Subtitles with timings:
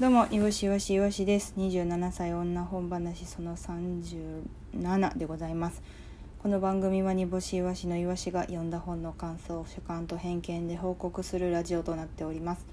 [0.00, 1.54] どうも、いわしいわしいわしです。
[1.56, 5.84] 27歳女本話その37でございます。
[6.42, 12.66] この番組は煮干しいわしのいわしが読んだ本の感想を主観と偏見で報告するラジオとなっております。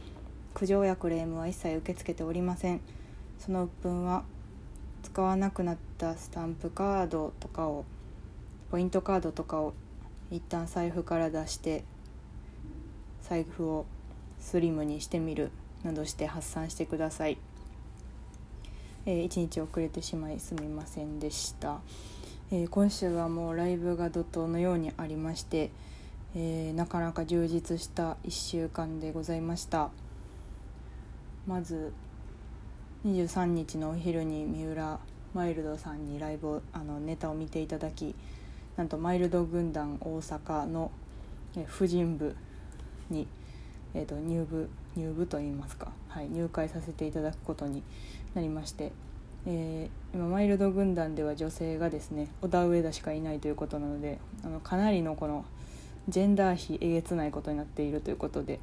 [0.56, 2.82] 苦情やクレームは一切受け付けておりません。
[3.38, 4.24] その鬱憤は
[5.04, 7.86] 使わなくなったスタンプカードとかを
[8.72, 9.76] ポイントカードとかを
[10.32, 11.84] 一旦財布から出して
[13.22, 13.86] 財布を
[14.40, 15.52] スリムにしてみる
[15.84, 17.38] などして発散してください、
[19.06, 21.80] えー、1日遅れてしまいすみませんでした、
[22.52, 25.72] えー、今週はもうライブが怒涛のようにありまして、
[26.36, 29.90] えー、なかなか充実した1週間でございました。
[31.48, 31.92] まず
[33.06, 35.00] 23日のお昼に三浦
[35.34, 38.14] マイルドさんにライブあのネタを見ていただき
[38.78, 40.92] なんとマイルド軍団大阪の、
[41.56, 42.36] え婦人部
[43.10, 43.28] に、
[43.94, 47.84] えー、と入部入部といいますか、はい、入会させていただくことに
[48.34, 48.92] なりまして、
[49.46, 55.46] えー、今マイルド軍団では女性がですね小田上田しかいないということなのであのかなりのこの
[56.10, 58.60] ジェンダー比えげつないことになっているということで、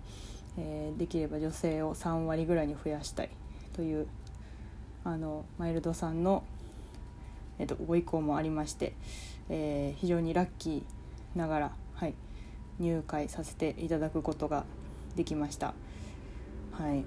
[0.57, 3.31] えー、できれば女性を3割ぐらいに増やしたい
[3.75, 4.07] という
[5.05, 6.43] あのマイルドさんの、
[7.59, 8.95] えー、とご意向もありまして、
[9.49, 12.15] えー、非常にラッキーながら、はい、
[12.79, 14.65] 入会させていただくことが
[15.19, 15.75] できました。
[16.71, 17.05] はい、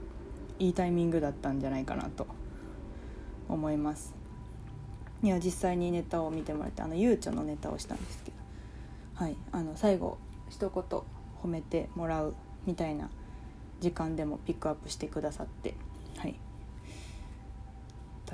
[0.59, 2.27] いいタイミングだったんじゃないかなと
[3.47, 4.13] 思います。
[5.23, 8.37] いや実際にネタを見てもらってあのゆうちょのネタをしたんですけど、
[9.15, 10.17] はい、あの最後
[10.49, 10.69] 一言
[11.41, 12.33] 褒めてもらう
[12.65, 13.09] みたいな
[13.79, 15.73] 時間でもピックアップしてくださって、
[16.17, 16.35] はい、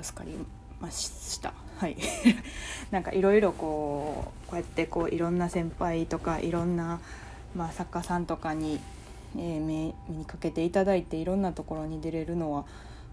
[0.02, 0.36] 助かり
[0.80, 1.54] ました。
[1.76, 1.96] はい。
[2.90, 6.98] なんかいろいろこうこうやってこういろんな先輩とかいろんな、
[7.54, 8.80] まあ、作家さんとかに
[9.36, 12.64] えー、目にかけていただいていろんなところに出れるのは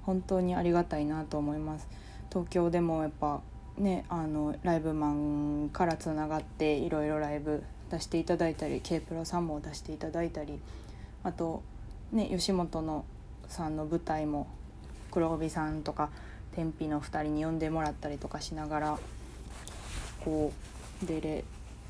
[0.03, 1.87] 本当にありがたいなと思います。
[2.29, 3.41] 東京でもやっぱ
[3.77, 10.59] ねあのライブマンからつながっていろいろライブ出していただいたり K プロさんも出していただいたり
[11.23, 11.63] あと
[12.11, 13.05] ね吉本の
[13.47, 14.47] さんの舞台も
[15.11, 16.09] 黒帯さんとか
[16.55, 18.99] 天日の2人に呼んでもらったりとかしながら
[20.23, 20.51] こ
[21.03, 21.43] う出れ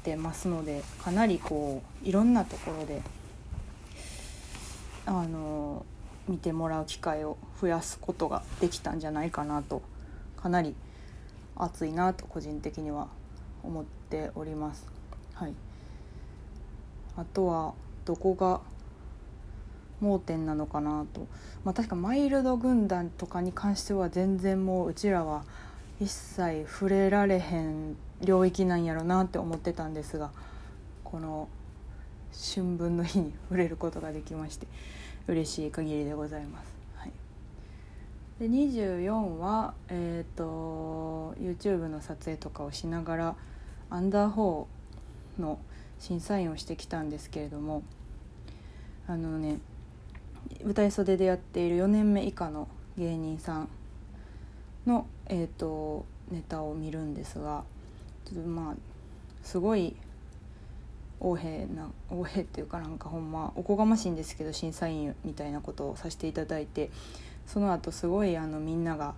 [0.03, 3.01] てますのでかなりこういろんなところで
[5.05, 5.85] あの
[6.27, 9.81] 見てもらう機会を増やすことができたんじゃないかなと
[10.37, 10.75] かなり
[11.55, 13.07] 熱いなと個人的には
[13.63, 14.85] 思っております。
[15.33, 15.53] はい、
[17.17, 17.73] あとは
[18.05, 18.61] どこが
[20.01, 21.27] 盲点なのかなと、
[21.63, 25.43] まあ、確かマイルド軍団とかに関しては全然もううちらは
[25.99, 30.31] 一切触れられへん領域なんやろなって思ってたんですが
[31.03, 31.47] この
[32.55, 34.67] 春分の日に触れることができまして
[35.27, 36.73] 嬉しい限りでございます。
[36.97, 37.11] はい、
[38.39, 43.35] で24は、えーと、YouTube の撮影とかをしながら
[43.89, 44.65] アンダー4
[45.39, 45.59] の
[45.99, 47.83] 審査員をしてきたんですけれども
[49.07, 49.59] あのね
[50.63, 52.67] 舞台袖でやっている4年目以下の
[52.97, 53.69] 芸人さん
[54.85, 57.63] の、えーと、ネタを見るんですが
[58.25, 58.75] ちょっとまあ
[59.43, 59.95] すごい
[61.25, 66.91] 横柄な横柄っていうかなんかほんまおこがましいんですけど審査員みたいなことをさせていただいて
[67.47, 69.15] その後すごいあのみんなが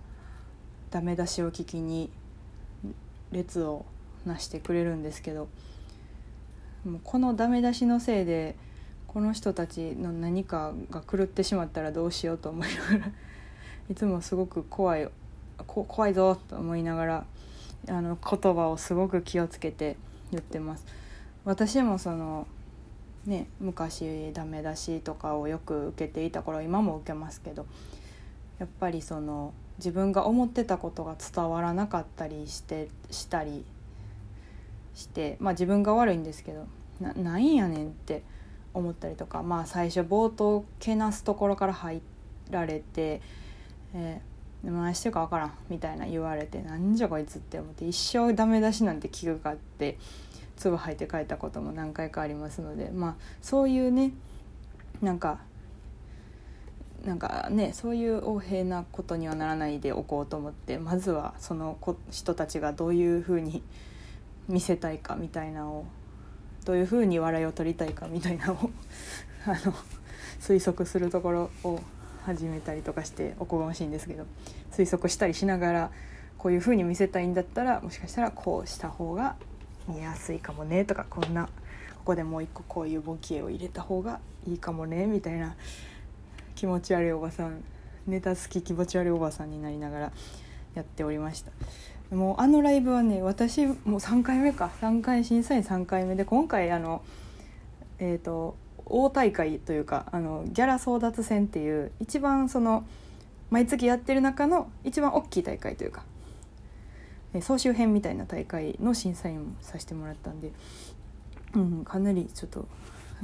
[0.90, 2.10] ダメ出しを聞きに
[3.30, 3.84] 列を
[4.24, 5.48] なしてくれるんですけど
[6.86, 8.56] もうこのダメ出しのせいで
[9.06, 13.12] この人たちの何かが狂ってしまったらどうしようと思いながら
[13.90, 15.08] いつもすごく怖い
[15.66, 17.26] 怖いぞと思いながら
[17.88, 19.98] あの言葉をすごく気をつけて
[20.30, 20.86] 言ってます。
[21.48, 22.46] 私もその
[23.24, 27.64] ね昔ダメ出しとかをよく受けていた頃今も受けますけど
[28.58, 33.64] やっぱりその自分が思ってたことが伝わらなかったりしてしたり
[34.94, 36.66] してまあ自分が悪いんですけど
[37.00, 38.24] ななんやねんって
[38.74, 42.02] 思ったりとかまあ最初冒頭けなすところから入
[42.50, 43.22] られて
[43.94, 49.96] 「えー、何してるか分からん」みたいな言われて「なんじゃこいつ」って思って一生ダメ出しなんて聞くかって
[50.58, 54.12] 唾吐いて帰ったことも何回かありますのでまあそういうね
[55.00, 55.38] なんか
[57.04, 61.78] なんかねそういう横柄なことにはならないでおこうと思ってまずはその
[62.10, 63.62] 人たちがどういうふうに
[64.48, 65.84] 見せたいかみたいなを
[66.64, 68.70] どういうふうに笑いを取りたいかみたいなを
[69.46, 69.74] あの
[70.40, 71.80] 推測するところを
[72.24, 74.26] 始めたりとかしておこがましいんですけど
[74.72, 75.90] 推測したりしながら
[76.36, 79.36] こういうふうに見せたいんだったらもしかしたらこうした方が
[79.88, 81.50] 見やすいかもねとかこんなこ
[82.04, 85.56] こでもう一個こういうボケを入れた方がいいかもねみたいな
[86.54, 87.62] 気持ち悪いおばさん
[88.06, 90.12] ネタ好き気持ち悪いおばさんになりながら
[90.74, 91.52] やっておりました。
[92.14, 94.70] もうあのライブはね私もう3回目か。
[94.80, 97.02] 3回審査員3回目で今回あの
[97.98, 98.56] えっ、ー、と
[98.86, 102.86] 大大会というかあのギャラ争奪戦っていう一番その
[103.50, 106.04] 毎月やってる中の一番大きい大会というか
[107.42, 110.52] 総集編みたいな大会の審査員もさせてもらったんで、
[111.54, 112.66] うん、かなりちょっと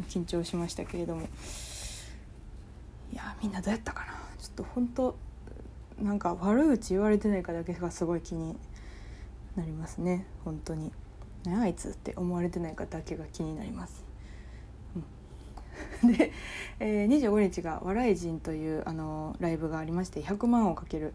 [0.09, 1.29] 緊張しましたけれども。
[3.13, 4.13] いやみんなどうやったかな？
[4.39, 5.17] ちょっと本当
[6.03, 8.57] なんか悪口言われてないかだけがすごい気に
[9.55, 10.27] なりますね。
[10.45, 10.91] 本当に。
[11.45, 14.05] 何あいつって思われてないかだけが気になります。
[16.03, 16.33] うん、で、
[16.81, 21.15] えー、25日が「笑い人」というあのライブがありまして100万をかける、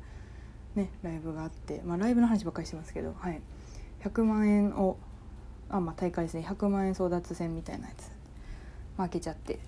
[0.75, 3.41] ね、ライブがあって、まあ、ライブの話ばっかりしてますけど、はい、
[4.03, 4.97] 100万円を
[5.69, 6.45] あ、まあ、大会ですね。
[6.47, 8.09] 100万円争奪戦みたいなやつ。
[9.01, 9.59] 負けちゃって。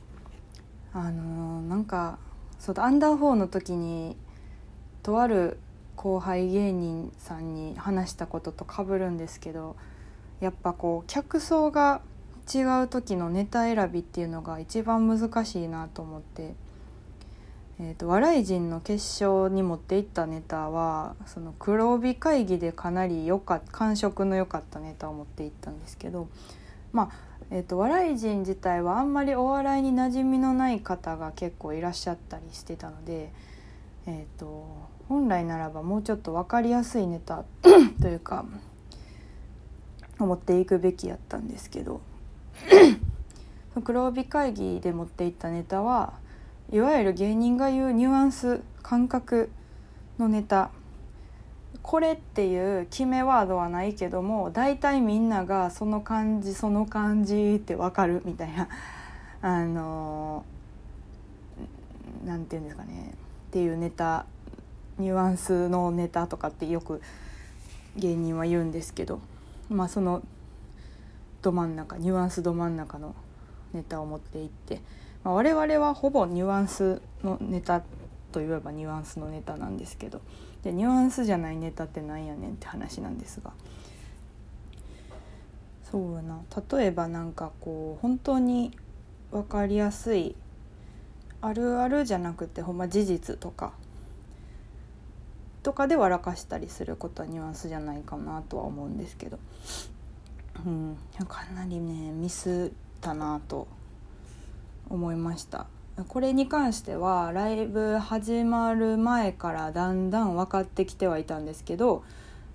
[0.94, 2.20] あのー、なんか
[2.60, 4.18] そうアンダー4の時に
[5.04, 5.58] とある
[5.96, 9.76] 後輩芸人さんに話したこととかぶるんですけど
[10.42, 12.02] やっぱこう客層が
[12.54, 16.56] 違う時のネタ選びっていうのが一番難しいなと思って、
[17.84, 26.30] えーと、笑い人の決勝に持っていったネタはその黒帯会議でかなりよか感触の良かったネタを持っていったんですけど
[26.94, 33.34] まあえーと、笑い人自体はあんまりお笑いに馴染みのない方が結構いらっしゃったりしてたので、
[34.06, 34.66] えーと、
[35.10, 37.44] 本来ならばもうちょっと分かりやすいネタ
[38.02, 38.46] というか
[40.18, 42.00] 持っていくべきやったんですけど
[43.84, 46.21] 黒帯会議で持っていったネタは
[46.72, 49.50] いわゆる芸人が言うニュアンス感覚
[50.18, 50.72] のネタ。
[51.82, 58.70] これっていう決めワードはないけども大体みんながその感じその感じって分かるみたいな。
[59.42, 60.46] あの
[62.24, 63.12] 何て言うんですかね。
[63.50, 64.26] っていうネタ
[64.98, 67.02] ニュアンスのネタとかってよく
[67.98, 69.20] 芸人は言うんですけど。
[69.70, 70.22] まあその
[71.42, 73.16] ど真ん中ニュアンスど真ん中の
[73.74, 74.82] ネタを持っていって、
[75.24, 77.84] まあ、我々はほぼニュアンスのネタ
[78.32, 80.22] といえばニュアンスのネタなんですけど
[80.64, 83.52] でニュアンスじゃないネタってなんやねんって話なんですが。
[85.92, 86.40] そうやな。
[86.72, 88.72] 例えばなんかこう本当に
[89.32, 90.36] 分かりやすい
[91.42, 93.74] あるあるじゃなくてほんま事実とか
[95.64, 99.40] とかで笑かしたりすることはニュアンスじゃないかなとは思うんですけど、
[100.66, 100.98] うん、
[101.28, 103.68] かなりねミスったなと
[104.92, 105.68] 思いました。
[106.08, 112.04] これに関してはライブ始まる前からだんだん分かってきてはいたんですけど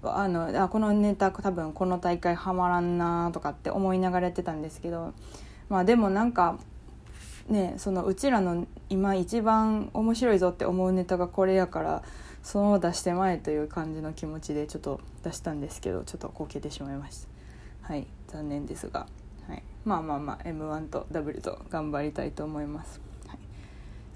[0.03, 5.13] あのあこのネタ多分この大会はまらんなとかって思いながらやってたんですけど
[5.69, 6.59] まあでもなんか
[7.49, 12.03] ねそのうちらの今一番面白いぞって思うネタがこれやから
[12.43, 17.27] その出してまえという感じの気持ちでちょっと出したんですけどちょっとこけてしまいまし
[17.83, 19.07] たはい残念ですが、
[19.87, 23.01] まあまあまあ m 1と W と頑張りたいと思います。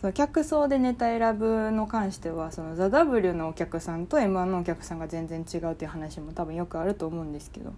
[0.00, 7.75] その客層でネタ選ぶの関してはそのザ・ W のお客さんと m 1のお客さんが全然違うっていう話も多分よくあると思うんですけど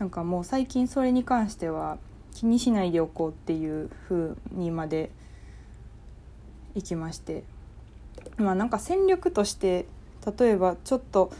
[0.00, 1.98] なんかもう最近それに関しては
[2.32, 5.12] 気にしないでおこうっていう風にまで
[6.74, 7.44] 行きまして
[8.36, 9.86] まあなんか戦略として
[10.38, 11.32] 例えばちょっと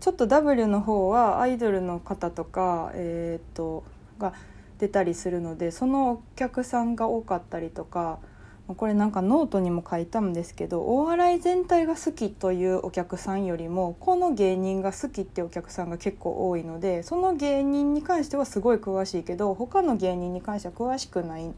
[0.00, 3.82] ちょっと W の方はアイドルの方とかえっ、と
[4.18, 4.34] が
[4.82, 8.18] 出たりするのでそのお客さんが多かったりとか
[8.66, 21.52] これなんかノートにも書いたんですけどお笑い全体が好きというお客さんよりもこの芸人が好きってお客さんが結構多いのでその芸人に関してはすごい詳しいけど他の芸人に関しては詳しくない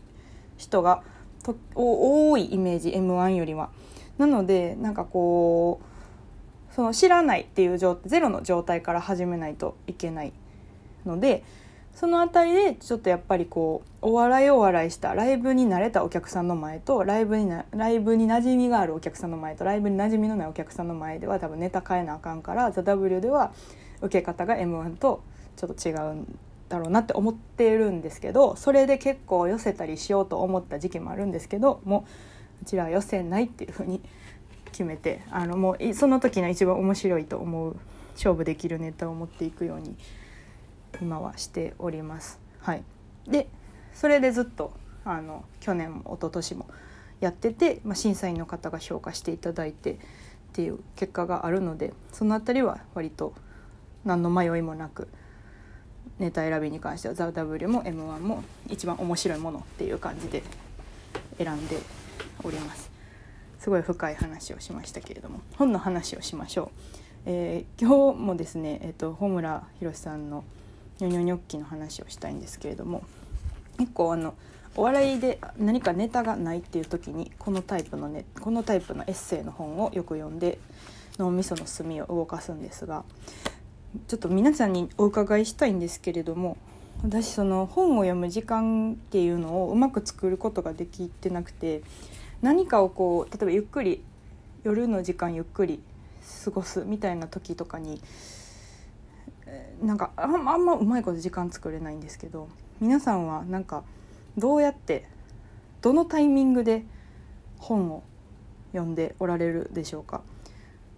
[0.58, 1.02] 人が
[1.42, 3.70] と多いイメージ m 1よりは。
[4.18, 5.80] なのでなんかこ
[6.70, 10.34] うその知らないっていう状ゼロの状態から始めないといけない
[11.06, 11.42] ので。
[11.94, 23.52] その辺りでちょっとやっぱりこうお笑いお笑いしたライブに慣れたお客さんの前とライブになライブに馴染みがあるお客さんの前とライブに馴染みのないお客さんの前では多分ネタ変えなあかんから「ザ・ w では
[24.02, 25.22] 受け方が m 1と
[25.56, 32.06] ちょっと違うんだろうなって思ってるんですけどそれで結構寄せたりしようと思った時期もあるんですけども
[32.60, 34.00] ううちらは寄せないっていうふうに
[34.66, 37.76] 決めてあのもうその時の一番面白いと思う
[38.14, 39.94] 勝負できるネタを持っていくように。
[41.00, 42.38] 今はしております。
[42.60, 42.84] はい、
[43.26, 43.48] で
[43.92, 44.72] それでずっと
[45.04, 46.66] あの去年も一昨年も
[47.20, 49.96] やってて、まあ、審査員の方が評価していただいてっ
[50.52, 53.34] ていう結果があるのでその辺りは割と
[54.04, 55.08] 何の迷いもなく
[56.18, 60.42] ネタ選びに関しては「ザ・ w も「m 1も一番面白いものっていう感じで
[61.38, 61.78] 選んで
[62.42, 62.90] おります。
[63.58, 66.68] すごい深い話をしましたけれども本の話をしましょう、
[67.24, 70.44] えー、今日もですね、えーと、穂村弘さんの
[71.00, 73.02] 「ニョニョニョッキ」の話をしたいんですけれども
[73.78, 74.34] 結構あの
[74.76, 80.58] お笑いで何かネタがないっていう時にこのタイプのねこのタイプのエッセイの本をよく読んで
[81.18, 83.04] 脳みその隅を動かすんですが
[84.08, 86.56] ちょっと皆さんにお伺いしたいんですけれども
[87.02, 91.82] 私その本を読む時間っていうのをうまく作ることができてなくて
[92.42, 94.02] 何かをこう例えばゆっくり
[94.64, 95.80] 夜の時間ゆっくり
[96.44, 98.00] 過ごすみたいな時とかに
[99.82, 102.48] なんかあんまうまいこと時間作れないんですけど
[102.80, 103.84] 皆さんはなんか
[104.36, 105.08] どうやって
[105.82, 106.84] どのタイミングで
[107.58, 108.02] 本を
[108.72, 110.22] 読んでおられるでしょうか？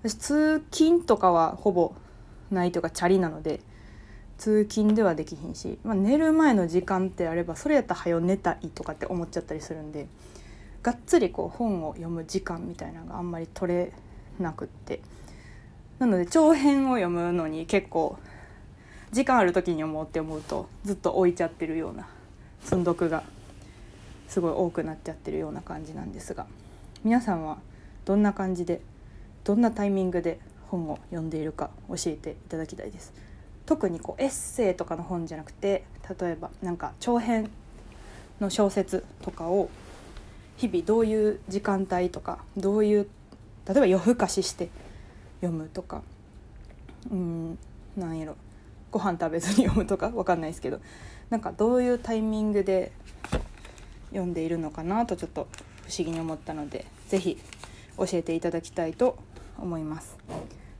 [0.02, 1.94] 私通勤とかはほぼ
[2.50, 3.60] ないといかチャリなので
[4.38, 10.06] 通勤ではできひんし、まあ、寝る前の時間ってあればそれやったら早寝たいとかって思っちゃったりするんで
[10.82, 13.92] がっつりこう本を読む時間みたいなのがあんまり取れ
[14.38, 15.00] なくって。
[15.98, 18.18] なので長編を読むのに結構
[19.16, 22.06] 時間ある時に読もうって思うとずっと置いちゃってるような
[22.60, 23.22] 積んどくが
[24.28, 26.46] すごい多くなっちゃってるような感じなんですが
[27.02, 27.56] 皆さんは
[28.04, 28.82] どんな感じで
[29.42, 33.14] どんなタイミングで本を読んでいるか教えていただきたいです。
[33.64, 35.86] 特にこうエッセイとかの本じゃなくて
[36.20, 37.50] 例えばなんか長編
[38.38, 39.70] の小説とかを
[40.58, 43.08] 日々どういう時間帯とかどういう
[43.66, 44.68] 例えば夜更かしして
[45.40, 46.02] 読むとか
[47.10, 47.58] うん
[47.96, 48.36] なんやろ
[48.90, 50.80] ご飯食べずに読むとか分かんないですけど
[51.30, 52.92] なんかどういうタイミングで
[54.10, 55.48] 読んでいるのかなとちょっと
[55.86, 57.38] 不思議に思ったので是非
[57.98, 59.18] 教えていただきたいと
[59.58, 60.16] 思います。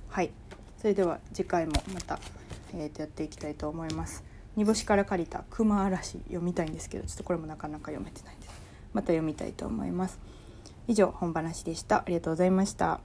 [0.08, 0.30] はい
[0.78, 2.18] それでは次回もまた、
[2.74, 4.24] えー、とやっていきたいと思います。
[4.56, 8.66] 煮干しから借りた「熊嵐」読みたいんですけどちょっとこれもなかなか読めてないんです。
[8.96, 10.18] また読みたいと思います
[10.88, 13.00] 以上本話でしたありがとうございました